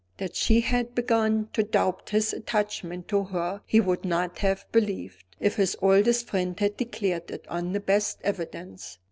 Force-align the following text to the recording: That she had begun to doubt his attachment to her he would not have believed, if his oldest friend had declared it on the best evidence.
That 0.17 0.35
she 0.35 0.61
had 0.61 0.95
begun 0.95 1.49
to 1.53 1.61
doubt 1.61 2.09
his 2.09 2.33
attachment 2.33 3.07
to 3.09 3.23
her 3.25 3.61
he 3.67 3.79
would 3.79 4.03
not 4.03 4.39
have 4.39 4.65
believed, 4.71 5.23
if 5.39 5.57
his 5.57 5.77
oldest 5.79 6.25
friend 6.27 6.59
had 6.59 6.75
declared 6.75 7.29
it 7.29 7.45
on 7.47 7.71
the 7.73 7.79
best 7.81 8.17
evidence. 8.23 8.97